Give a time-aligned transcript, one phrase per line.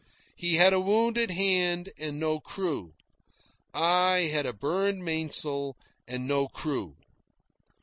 [0.35, 2.93] He had a wounded hand and no crew.
[3.71, 5.75] I had a burned main sail
[6.07, 6.95] and no crew.